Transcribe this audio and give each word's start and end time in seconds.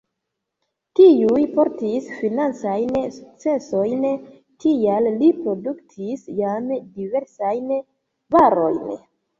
Tiuj 0.99 1.43
portis 1.59 2.07
financajn 2.21 2.89
sukcesojn, 3.19 4.09
tial 4.65 5.13
li 5.21 5.31
produktis 5.45 6.27
jam 6.43 6.75
diversajn 6.99 7.75
varojn. 8.39 8.95